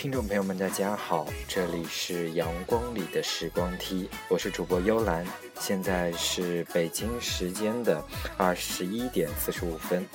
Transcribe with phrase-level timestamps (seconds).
[0.00, 5.26] 听众朋友们，大家好，这里是阳光里的时光梯，我是主播幽兰，
[5.60, 8.02] 现在是北京时间的
[8.38, 10.06] 二十一点四十五分。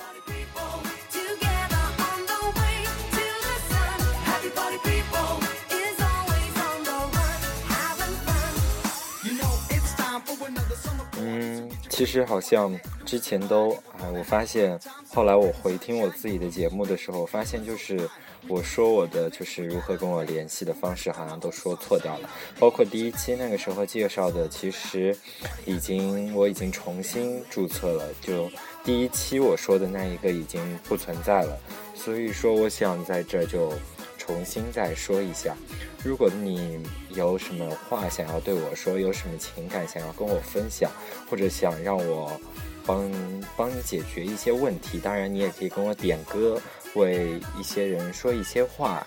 [11.20, 14.76] 嗯，其实好像之前都啊，我发现
[15.08, 18.10] 后来我回听我自己的节目的时候，发现就是。
[18.48, 22.30] 我说我的就是如何跟我联系的方式，好像都说错掉了。
[22.58, 25.16] 包括第一期那个时候介绍的，其实
[25.64, 28.04] 已经我已经重新注册了。
[28.20, 28.50] 就
[28.84, 31.58] 第一期我说的那一个已经不存在了。
[31.94, 33.72] 所以说，我想在这儿就
[34.16, 35.56] 重新再说一下。
[36.04, 40.88] 如果你有什么话想要对我说，有什么情感想要跟我分享，
[41.28, 42.40] 或者想让我
[42.86, 43.10] 帮
[43.56, 46.60] 帮你解决一些问题，当然你也可以跟我点歌。
[46.96, 49.06] 为一些人说一些话，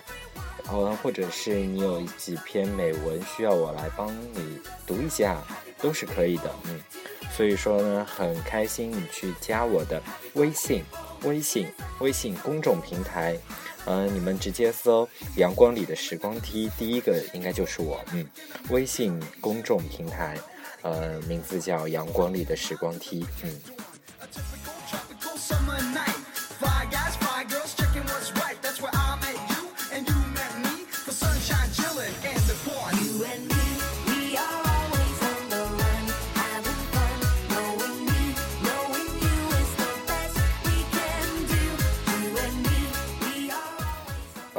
[0.64, 5.42] 然后或者是你有几篇美文需要我来帮你读一下，
[5.82, 6.50] 都是可以的。
[6.64, 6.80] 嗯，
[7.36, 10.00] 所以说呢，很开心你去加我的
[10.34, 10.84] 微信，
[11.24, 11.66] 微信，
[12.00, 13.36] 微信公众平台，
[13.86, 18.00] 嗯，你们直接搜“阳光里的时光梯”，第一个应该就是我。
[18.12, 18.24] 嗯，
[18.70, 20.38] 微信公众平台，
[20.82, 23.26] 呃，名字叫“阳光里的时光梯”。
[23.42, 23.60] 嗯。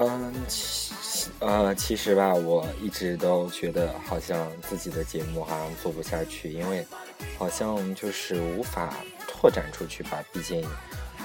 [0.03, 6.83] 嗯，其呃，其实吧，我一直都觉得好像自己的节目好像做不下去，因为
[7.37, 8.91] 好像就是无法
[9.27, 10.23] 拓展出去吧。
[10.33, 10.67] 毕竟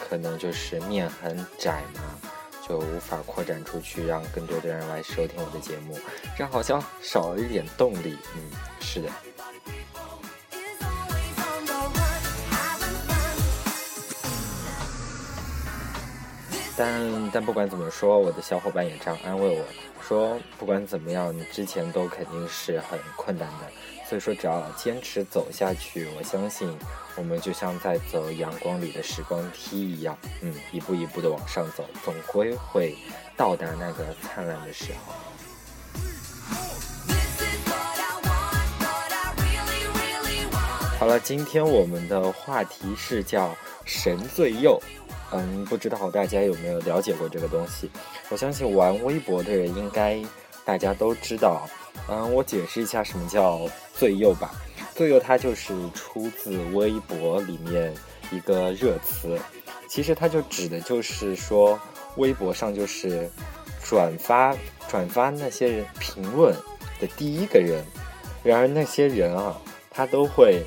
[0.06, 2.20] 可能就是面很窄嘛，
[2.68, 5.98] 就无法扩展出去，让更多的人来收听我的节目，
[6.36, 8.18] 这样好像少了一点动力。
[8.34, 8.42] 嗯，
[8.80, 9.08] 是的。
[16.76, 19.64] 但但不管怎么说，我的小伙伴也这样安慰我。
[20.06, 23.66] 说不管怎么样，你之前都肯定是很困难的，
[24.08, 26.72] 所以说只要坚持走下去，我相信
[27.16, 32.94] 我们就像在走阳光里的时光梯一样，嗯，一步一步的往上走，总归会
[33.36, 35.14] 到达那个灿烂的时候。
[41.00, 44.80] 好了，今天我们的话题是叫神最右。
[45.32, 47.90] 嗯，不知道大家有没有了解过这个东西？
[48.28, 50.22] 我相信玩微博的人应该
[50.64, 51.68] 大家都知道。
[52.08, 53.60] 嗯，我解释一下什么叫
[53.92, 54.52] 最右吧。
[54.94, 57.92] 最右它就是出自微博里面
[58.30, 59.38] 一个热词，
[59.88, 61.78] 其实它就指的就是说
[62.16, 63.28] 微博上就是
[63.84, 64.56] 转发
[64.88, 66.54] 转发那些人评论
[67.00, 67.84] 的第一个人。
[68.44, 69.56] 然而那些人啊，
[69.90, 70.64] 他都会。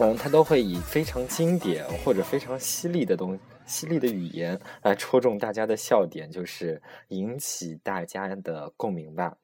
[0.00, 9.36] 嗯，他都会以非常经典或者非常犀利的东犀利的语言来戳中大家的笑点，就是引起大家的共鸣吧。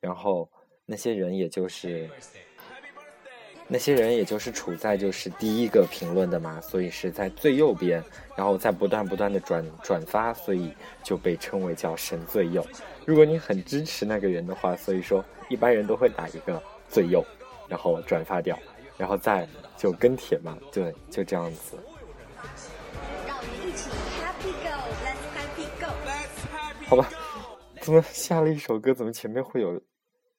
[0.00, 0.50] 然后
[0.84, 2.10] 那些人也就是
[3.68, 8.02] 那些人也就是处在就是第一个评论的嘛，所以是在最右边，
[8.36, 10.72] 然后在不断不断的转转发，所以
[11.04, 12.66] 就被称为叫神最右。
[13.06, 17.24] 如果你很支持那个人的话，所以说一般人都会打一个最右，
[17.68, 18.58] 然后转发掉。
[19.00, 21.74] 然后再就跟帖嘛，对，就这样子。
[26.86, 27.08] 好吧，
[27.80, 28.92] 怎么下了一首歌？
[28.92, 29.80] 怎么前面会有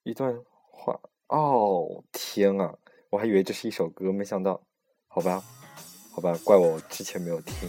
[0.03, 0.31] 一段
[0.69, 0.95] 话？
[1.29, 2.71] 哦，天啊！
[3.09, 4.61] 我还以为这是一首歌，没想到。
[5.07, 5.43] 好吧，
[6.13, 7.67] 好吧，怪我之前没有听。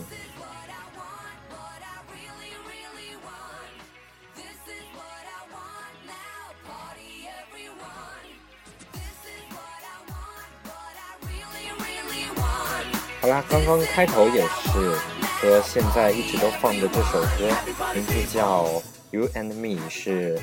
[13.23, 14.97] 好啦，刚刚开头也是
[15.41, 17.49] 和现在一直都放的这首歌，
[17.95, 18.65] 名字叫
[19.13, 20.37] 《You and Me》，是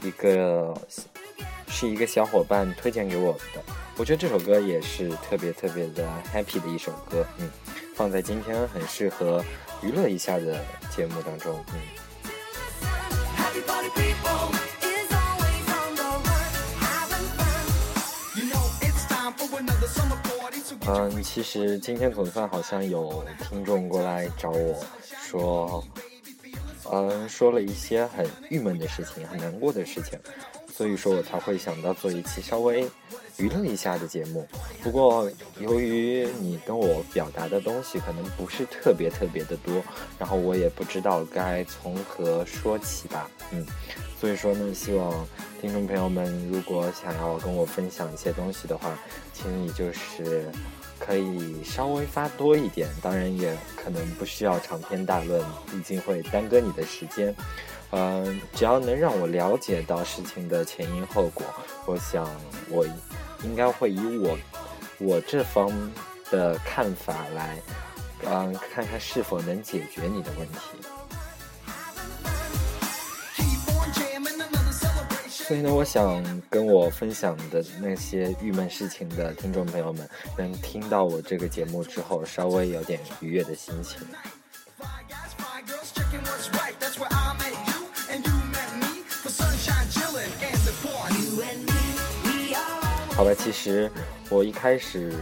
[0.00, 0.72] 一个
[1.66, 3.60] 是一个小伙伴推荐给我的。
[3.96, 7.50] 我觉得这首歌也是特别特别的 happy 的一首歌，嗯，
[7.96, 9.44] 放在今天很适合
[9.82, 11.80] 娱乐一下的节目当中，嗯。
[20.92, 24.84] 嗯，其实今天总算好像有听众过来找我
[25.22, 25.84] 说，
[26.90, 30.18] 嗯，说了一些很郁闷的事情，很难过的事情，
[30.74, 32.84] 所以说我才会想到做一期稍微
[33.36, 34.44] 娱乐一下的节目。
[34.82, 39.80] 不过由于你跟我表达的东西可能不是特别特别的多，
[40.18, 43.64] 然后我也不知道该从何说起吧，嗯，
[44.20, 45.24] 所以说呢，希望
[45.60, 48.98] 听众朋友们如果想要跟我分享一些东西的话，
[49.32, 50.50] 请你就是
[51.00, 57.34] 可以稍微发多一点，当然也可能不需要长篇大论，毕竟会耽搁你的时间。
[57.92, 61.44] 嗯，只要能让我了解到事情的前因后果，
[61.86, 62.24] 我想
[62.68, 62.86] 我
[63.42, 64.38] 应该会以我
[64.98, 65.72] 我这方
[66.30, 67.58] 的看法来，
[68.26, 70.60] 嗯，看看是否能解决你的问题。
[75.50, 80.08] 所以呢，我想跟我分享的那些郁闷事情的听众朋友们，
[80.38, 83.98] 能听到我这个节目之后，稍微有点愉悦的心情。
[93.16, 93.90] 好吧，其实
[94.28, 95.12] 我一开始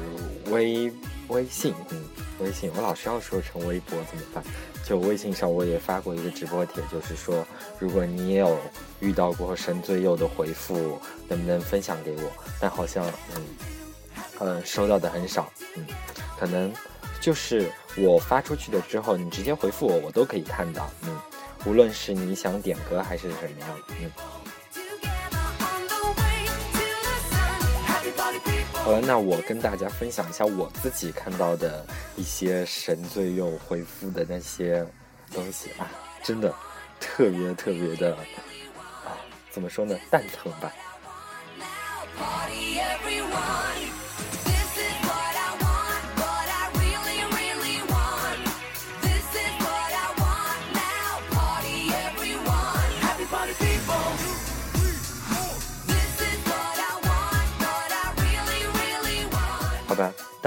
[0.51, 0.93] 微
[1.29, 2.05] 微信，嗯，
[2.41, 4.43] 微信，我老是要说成微博怎么办？
[4.85, 7.47] 就微信上我也发过一个直播帖，就是说，
[7.79, 8.59] 如果你也有
[9.01, 12.31] 遇到过神最右的回复，能不能分享给我？
[12.61, 13.05] 但好像，
[13.37, 13.47] 嗯，
[14.41, 15.87] 嗯，收到的很少，嗯，
[16.39, 16.73] 可能
[17.21, 21.19] 就是我发出去的之后，你直接回复我，我都可以看到，嗯，
[21.67, 23.69] 无论是你想点歌还是什么样，
[24.01, 24.11] 嗯。
[28.89, 31.85] 好了，那我跟大家分享一下我自己看到的
[32.17, 34.83] 一些神最右回复的那些
[35.31, 35.87] 东西啊，
[36.25, 36.51] 真的
[36.99, 38.17] 特别特别的
[39.05, 39.13] 啊，
[39.51, 40.73] 怎么说呢，蛋疼吧。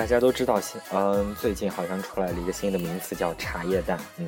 [0.01, 3.99] 大家都知道，新嗯，最近好像出来了一个新的名词，叫茶叶蛋。
[4.17, 4.27] 嗯，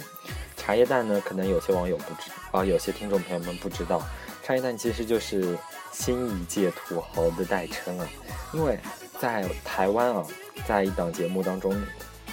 [0.55, 3.99] 茶叶蛋呢，可能有些网友不知啊，有些听众朋友们不知道，
[4.43, 5.57] 茶叶蛋其实就是
[5.91, 8.07] 新一届土豪的代称啊。
[8.53, 8.77] 因为
[9.19, 10.23] 在台湾啊，
[10.67, 11.75] 在一档节目当中，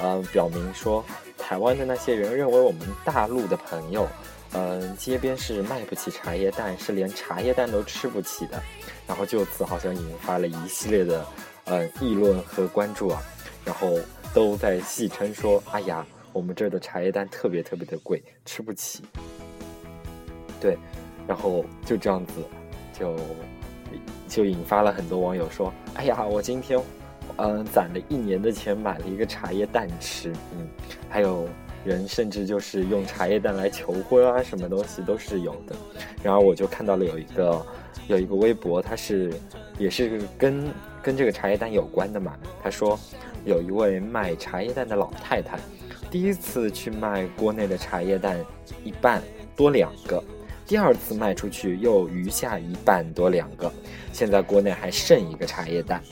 [0.01, 1.03] 呃，表明说
[1.39, 4.07] 台湾的那些人认为我们大陆的朋友，
[4.53, 8.63] 嗯，街边是卖不起茶叶蛋，是连茶叶蛋都吃不起的。
[9.07, 11.27] 然后就此好像引发了一系列的。
[11.71, 13.23] 呃，议论和关注啊，
[13.65, 13.97] 然后
[14.35, 19.05] 都在戏称说：“哎呀，我们这儿的茶叶蛋特别特别的贵，吃不起。”
[20.61, 20.77] 对，
[21.29, 22.43] 然后就这样子，
[22.93, 23.17] 就
[24.27, 26.77] 就引发了很多网友说：“哎呀，我今天
[27.37, 30.69] 嗯攒了一年的钱买了一个茶叶蛋吃。”嗯，
[31.09, 31.49] 还有
[31.85, 35.77] 人甚至就是用茶叶蛋来求婚啊，什么东西都是有的。
[36.21, 37.65] 然后我就看到了有一个
[38.09, 39.33] 有一个微博，它是
[39.79, 40.69] 也是跟。
[41.03, 42.37] 跟这个茶叶蛋有关的嘛？
[42.63, 42.99] 他说，
[43.45, 45.59] 有一位卖茶叶蛋的老太太，
[46.11, 48.39] 第一次去卖锅内的茶叶蛋
[48.85, 49.23] 一半
[49.57, 50.23] 多两个，
[50.67, 53.73] 第二次卖出去又余下一半多两个，
[54.13, 56.03] 现在锅内还剩一个茶叶蛋。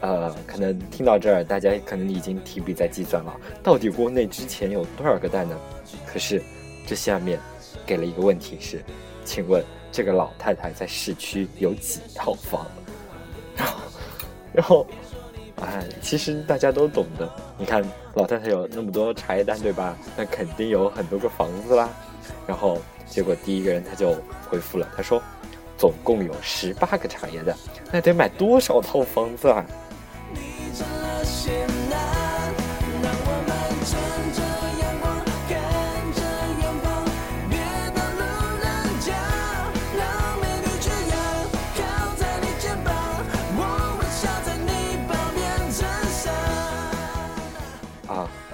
[0.00, 5.58] 呃，可能听到这儿，大家可能已经提笔在计算了，到底锅内之前有多少个蛋呢？
[6.06, 6.42] 可是，
[6.86, 7.38] 这下面
[7.86, 8.82] 给了一个问题是，
[9.24, 12.66] 请问这个老太太在市区有几套房？
[14.54, 14.86] 然后，
[15.60, 17.28] 哎，其实大家都懂的。
[17.58, 17.82] 你看，
[18.14, 19.96] 老太太有那么多茶叶蛋，对吧？
[20.16, 21.90] 那肯定有很多个房子啦。
[22.46, 24.16] 然后，结果第一个人他就
[24.48, 25.20] 回复了，他说
[25.76, 27.56] ：“总共有十八个茶叶蛋，
[27.90, 29.66] 那得买多少套房子啊？”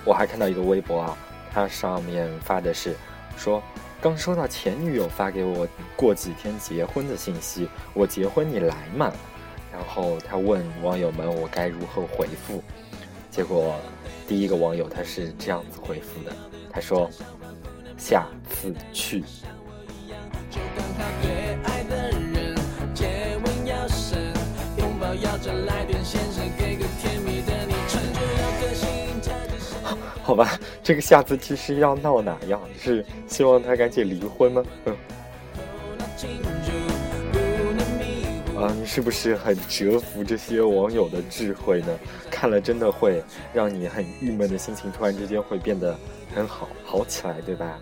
[0.04, 1.16] 我还看到一个微博啊，
[1.52, 2.96] 它上面发的是
[3.36, 3.62] 说，
[4.00, 5.66] 刚收到前女友发给我
[5.96, 9.12] 过几天结婚的信息，我结婚你来嘛？
[9.72, 12.62] 然后他问网友们我该如何回复？
[13.30, 13.76] 结果
[14.26, 16.34] 第一个网友他是这样子回复的，
[16.72, 17.08] 他说
[17.96, 19.22] 下次去。
[30.30, 32.60] 好吧， 这个下次其实要闹哪样？
[32.80, 34.62] 是希望他赶紧离婚吗？
[34.84, 34.96] 嗯，
[38.56, 41.98] 啊，你是不是很折服这些网友的智慧呢？
[42.30, 43.20] 看了真的会
[43.52, 45.98] 让你很郁闷的心情，突然之间会变得
[46.32, 47.80] 很好，好起来，对吧？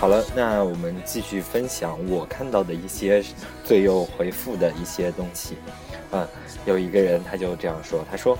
[0.00, 3.22] 好了，那我们继续分享我看到的一些
[3.62, 5.58] 最右回复的一些东西。
[6.12, 6.26] 嗯，
[6.64, 8.36] 有一个人他就这样说，他说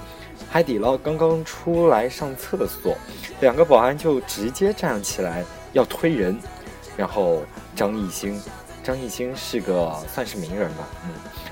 [0.48, 2.96] 海底捞刚刚出来上厕所，
[3.42, 6.34] 两个保安就直接站起来要推人，
[6.96, 7.42] 然后
[7.76, 8.40] 张艺兴，
[8.82, 11.10] 张艺兴是个算是名人吧，嗯，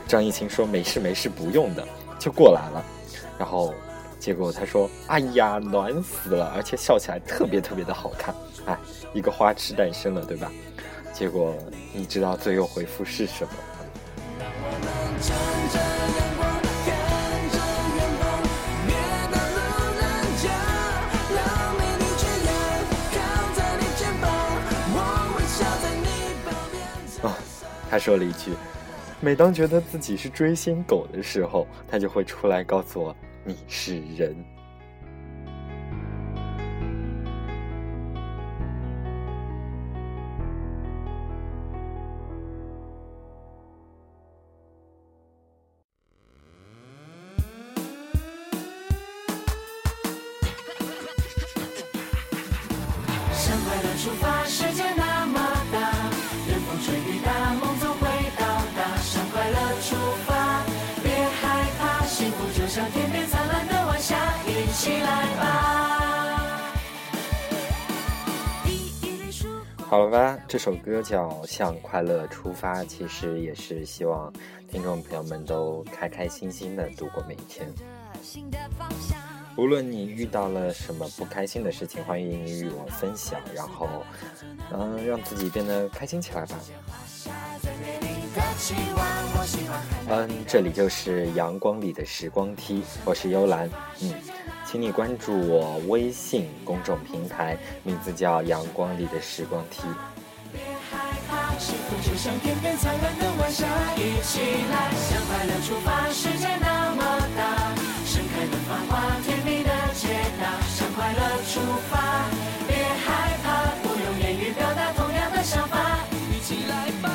[0.08, 1.86] 张艺兴说没事没事不用的，
[2.18, 2.82] 就过来了，
[3.38, 3.74] 然后
[4.18, 8.34] 结果他说哎呀暖死了，而且笑起来特别特别的好看，
[8.68, 8.78] 哎，
[9.14, 10.52] 一个花痴诞生了，对吧？
[11.12, 11.54] 结果
[11.92, 13.50] 你知道最后回复是什么？
[27.90, 28.52] 他说了一句
[29.18, 34.36] ：“每当觉得自己是追星狗的时候，他就会出来告诉我你是人。”
[70.58, 74.32] 这首歌叫《向快乐出发》，其实也是希望
[74.68, 77.72] 听众朋友们都开开心心的度过每一天。
[79.56, 83.88] 无论你遇到了什么不开心的事情，欢迎你与我分享，然后，
[84.72, 86.58] 嗯，让自己变得开心起来吧。
[90.08, 93.70] 嗯，这里就是阳光里的时光梯，我是幽兰，
[94.02, 94.12] 嗯。
[94.66, 99.82] 请你关注我微信公众平台，名字叫“阳光里的时光梯”。
[102.02, 104.40] 就像天边灿烂的晚霞，一起
[104.70, 106.08] 来向快乐出发。
[106.10, 107.02] 世界那么
[107.36, 107.74] 大，
[108.06, 110.08] 盛开的繁花，甜蜜的解
[110.40, 110.60] 答。
[110.68, 112.24] 向快乐出发，
[112.66, 113.46] 别害怕，
[113.82, 115.76] 不用言语表达同样的想法，
[116.30, 117.06] 一起来吧。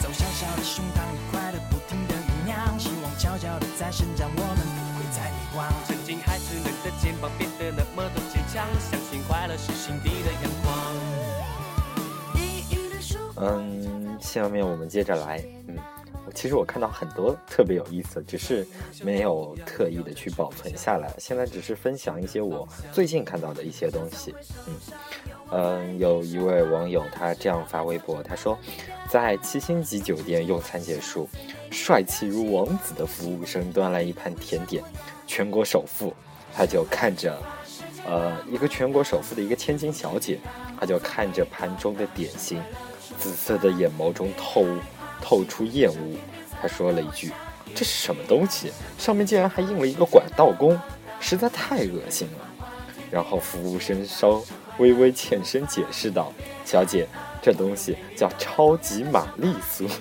[0.00, 4.28] 走小小的胸膛，快乐不停的酝酿，希望悄悄的在生长。
[4.36, 4.40] 嗯，
[14.38, 15.42] 下面我们接着来。
[15.66, 15.76] 嗯，
[16.34, 18.66] 其实我看到很多特别有意思，只是
[19.02, 21.12] 没有特意的去保存下来。
[21.18, 24.34] 现在只是分享一些我最近看到的一些东西。
[24.66, 24.74] 嗯，
[25.50, 28.58] 嗯，有一位网友他这样发微博，他说，
[29.08, 31.28] 在七星级酒店用餐结束，
[31.70, 34.84] 帅气如王子的服务生端来一盘甜点，
[35.26, 36.14] 全国首富，
[36.54, 37.38] 他就看着，
[38.06, 40.38] 呃，一个全国首富的一个千金小姐，
[40.78, 42.60] 他就看着盘中的点心。
[43.18, 44.66] 紫色的眼眸中透
[45.20, 46.16] 透出厌恶，
[46.60, 47.32] 他说了一句
[47.74, 48.72] ：“这是什么东西？
[48.98, 50.78] 上面竟然还印了一个管道工，
[51.20, 52.66] 实在太恶心了。”
[53.10, 54.42] 然后服务生稍
[54.78, 56.32] 微微欠身解释道
[56.64, 57.08] ：“小姐，
[57.40, 59.86] 这东西叫超级玛丽苏。”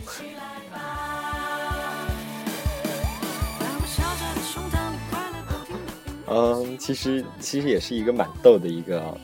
[6.29, 9.17] 嗯，其实其实也是一个蛮逗的一个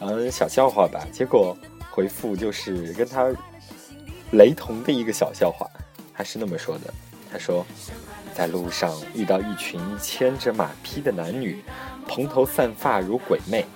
[0.00, 1.06] 嗯小笑话吧。
[1.12, 1.56] 结果。
[2.00, 3.30] 回复就是跟他
[4.32, 5.68] 雷同的一个小笑话，
[6.14, 6.94] 他是那么说的
[7.30, 7.66] ：“他说，
[8.34, 11.62] 在路上遇到一群牵着马匹的男女，
[12.08, 13.66] 蓬头散发如鬼魅，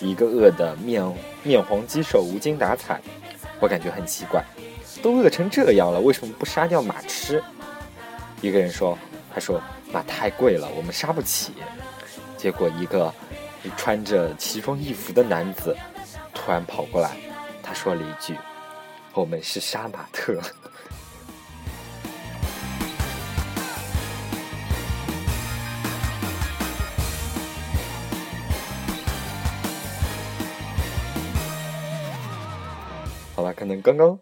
[0.00, 1.04] 一个饿得面
[1.42, 3.02] 面黄肌瘦、无精打采。
[3.60, 4.42] 我感觉很奇怪，
[5.02, 7.44] 都饿成这样了，为什么不杀掉马吃？”
[8.40, 8.96] 一个人说
[9.34, 9.60] ：“他说
[9.92, 11.52] 马太贵了，我们杀不起。”
[12.38, 13.12] 结果一个
[13.76, 15.76] 穿着奇装异服的男子
[16.32, 17.14] 突然跑过来。
[17.68, 18.34] 他说了一句
[19.12, 20.40] ：“我们是杀马特。
[33.36, 34.18] ”好吧，可能刚刚，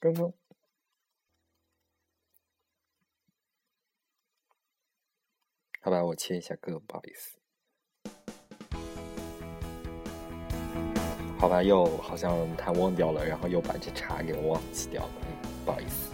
[0.00, 0.32] 刚刚，
[5.80, 7.38] 好吧，我切一下歌，不好意思。
[11.40, 16.10] 好吧，又好像他忘掉了，然后又把这茬给忘记掉了，嗯不好意思。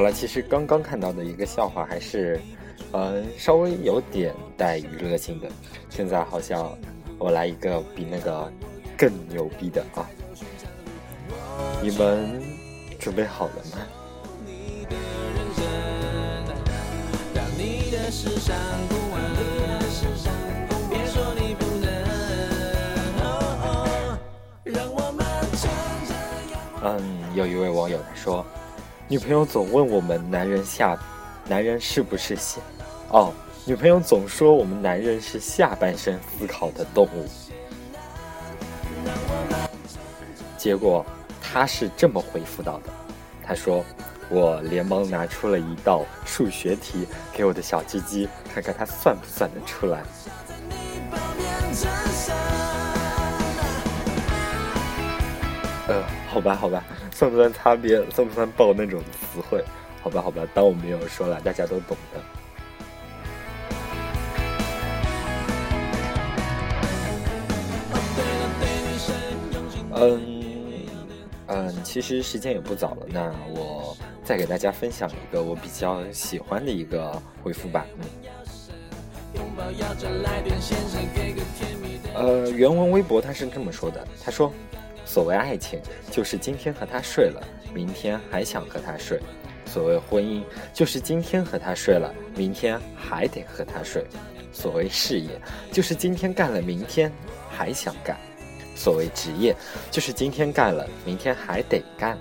[0.00, 2.40] 好了，其实刚刚看到的一个笑话还是，
[2.92, 5.46] 嗯，稍微有点带娱乐性的。
[5.90, 6.74] 现在好像
[7.18, 8.50] 我来一个比那个
[8.96, 10.08] 更牛逼的啊！
[11.82, 12.40] 你们
[12.98, 13.78] 准备好了吗？
[26.82, 28.42] 嗯，有一位网友他说。
[29.10, 30.96] 女朋友总问我们男人下，
[31.48, 32.60] 男人是不是下？
[33.08, 33.32] 哦，
[33.64, 37.26] 女朋友总说我们男人是下半身思考的动物。
[40.56, 41.04] 结果
[41.42, 42.92] 他是这么回复到的，
[43.44, 43.84] 他说
[44.30, 50.04] ：“我连忙拿出了一道数学题给我的小鸡鸡，看看他算不算得出来。”
[55.88, 56.84] 呃，好吧，好吧。
[57.20, 58.02] 算不算擦边？
[58.10, 59.62] 算不算爆那种词汇？
[60.00, 62.20] 好吧，好吧，当我没有说了，大家都懂的。
[69.96, 70.86] 嗯
[71.48, 77.84] 嗯，其实时间也不早了，那我再给大家分享一个我比较喜欢的一个回复吧。
[77.98, 78.04] 嗯。
[82.14, 84.50] 呃，原文微博他是这么说的，他说。
[85.10, 87.42] 所谓爱情，就是今天和他睡了，
[87.74, 89.18] 明天还想和他睡；
[89.66, 94.04] 所谓婚姻，就是今天和他睡了，明天还得和他睡；
[94.52, 95.30] 所谓事业，
[95.72, 97.10] 就是今天干了，明天
[97.50, 98.14] 还想干；
[98.76, 99.52] 所谓职业，
[99.90, 102.16] 就是今天干了，明天还得干；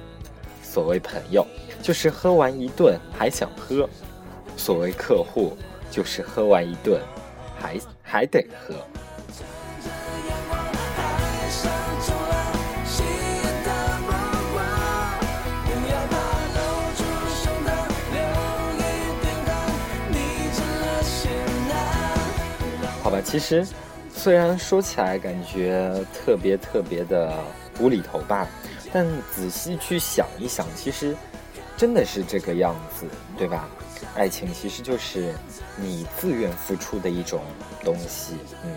[0.64, 1.46] 所谓朋友，
[1.84, 3.88] 就是喝完一顿还想喝；
[4.58, 5.56] 所谓客户，
[5.92, 7.00] 就是喝完一顿
[7.56, 8.74] 还还得喝。
[23.22, 23.66] 其实
[24.14, 27.34] 虽然说起来感觉特别特别的
[27.80, 28.48] 无厘头吧，
[28.92, 31.16] 但仔细去想一想，其实
[31.78, 33.06] 真的是这个样子，
[33.38, 33.70] 对吧？
[34.16, 35.34] 爱情其实就是
[35.76, 37.42] 你自愿付出的一种
[37.84, 38.72] 东西，嗯，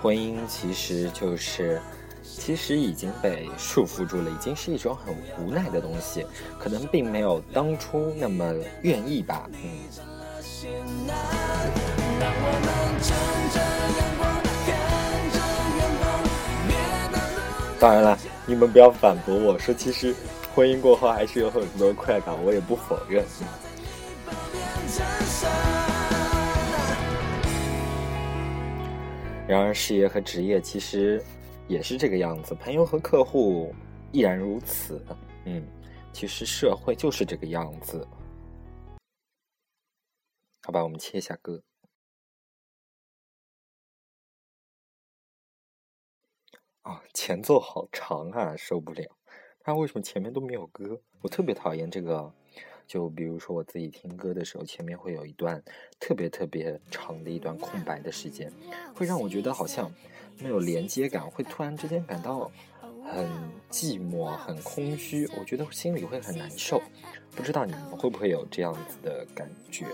[0.00, 1.80] 婚姻其实就是
[2.22, 6.26] 其实已经被束缚住了，已经是一种很无奈的东西，
[6.58, 9.78] 可能并没有当初那么愿意吧，嗯。
[17.80, 20.14] 当然了，你们不要反驳我说，其实
[20.54, 23.24] 婚姻过后还是有很多快感，我也不否认。
[29.48, 31.20] 然而，事业和职业其实
[31.66, 33.74] 也是这个样子，朋友和客户
[34.12, 35.04] 依然如此。
[35.44, 35.66] 嗯，
[36.12, 38.06] 其实社会就是这个样子。
[40.62, 41.60] 好吧，我们切一下歌。
[46.82, 49.08] 啊，前奏好长啊，受不了！
[49.60, 51.00] 他为什么前面都没有歌？
[51.20, 52.32] 我特别讨厌这个。
[52.84, 55.62] 就比如说我自己听歌的时候，前面会有一段
[55.98, 58.52] 特别特别长的一段空白的时间，
[58.94, 59.90] 会让我觉得好像
[60.38, 62.50] 没有连接感，会突然之间感到
[63.04, 63.26] 很
[63.70, 66.82] 寂寞、很空虚，我觉得心里会很难受。
[67.30, 69.86] 不知道你们会不会有这样子的感觉？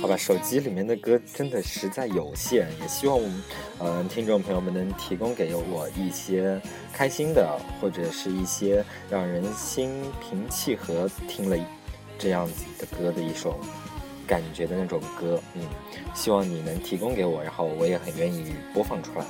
[0.00, 3.42] 好吧，手机里面的歌真的实在有限，也希望我们，
[3.80, 6.60] 嗯，听众朋友们能提供给我一些
[6.92, 11.56] 开心的，或者是一些让人心平气和听了
[12.18, 13.58] 这样子的歌的一首
[14.26, 15.62] 感觉的那种歌，嗯，
[16.14, 19.24] 希望你能提供给我，然后我也很愿意播放出来。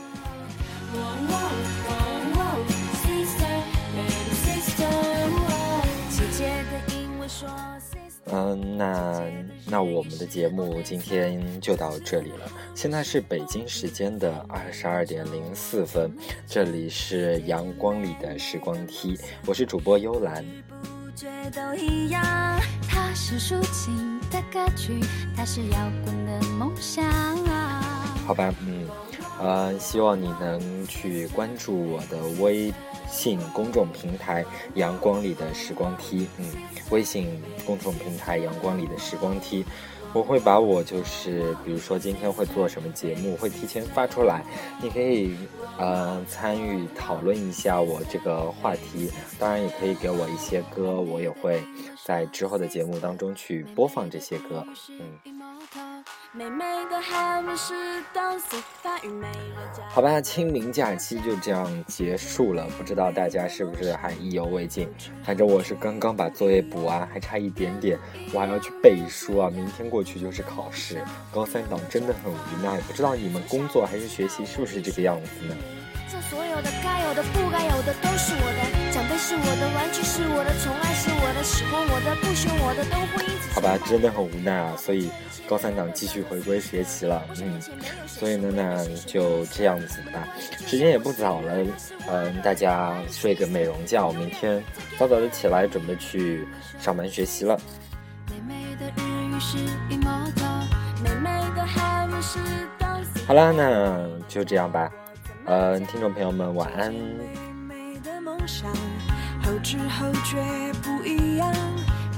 [8.33, 9.23] 嗯，那
[9.67, 12.51] 那我们的节目今天就到这里了。
[12.75, 16.11] 现在是北京时间的二十二点零四分，
[16.45, 20.45] 这里是阳光里的时光梯，我是主播幽兰。
[28.27, 28.89] 好吧，嗯，
[29.39, 32.75] 呃，希望你能去关注我的微。
[33.09, 34.42] 信公众平台
[34.75, 36.47] 《阳光里的时光梯》，嗯，
[36.90, 39.62] 微信公众平台《阳光里的时光梯》，
[40.12, 44.45] 我会把我就是，比如说今天会做什么节目，会提前发出来，
[44.83, 45.37] 你可以
[45.79, 51.62] 呃参与讨论一下我这个话题，当然也可以给我一些歌，我也会
[52.07, 55.19] 在之后的节目当中去播放这些歌，嗯。
[59.88, 64.88] 好吧，清明假期就这样结束了，不知道大家是不是还意犹未尽？
[65.25, 67.99] 反正我是刚刚把作业补完，还差一点点，
[68.33, 69.51] 我还要去背书啊！
[69.51, 72.81] 明天过去就是考试，高三党真的很无奈。
[72.83, 75.57] 不知道你们工作还是学习是不是这个样子呢？
[76.09, 83.53] 这所有的该有的不该有的都是我的，长辈是我的，玩具是我的，宠爱是我的，喜欢我的不喜欢我的都会一直。
[83.53, 85.11] 好吧，真的很无奈啊，所以
[85.49, 87.61] 高三党继续回归学习了，嗯，
[88.07, 90.29] 所以呢，那就这样子吧，
[90.64, 91.57] 时间也不早了，
[92.09, 94.62] 嗯，大家睡个美容觉，明天
[94.97, 96.47] 早早的起来准备去
[96.81, 97.59] 上班学习了。
[103.27, 104.88] 好啦，那就这样吧。
[105.48, 106.92] 嗯，听众朋友们，晚安。
[109.42, 110.42] 后知后觉
[110.82, 111.54] 不一样，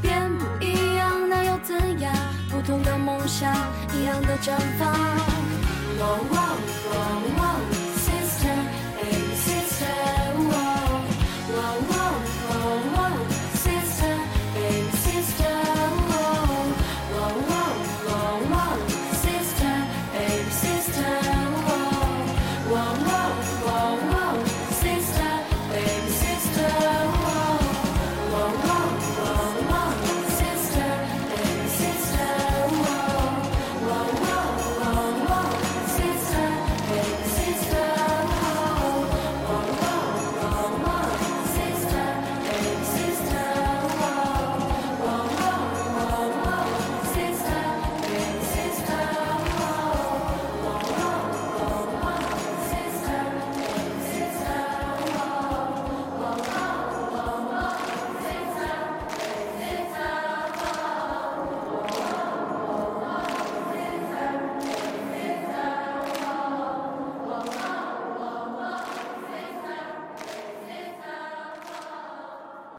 [0.00, 2.10] 变不一样，那又怎样？
[2.50, 3.52] 不同的梦想，
[3.94, 4.90] 一样的绽放。
[6.00, 6.56] Oh, oh, oh,
[6.94, 7.67] oh, oh.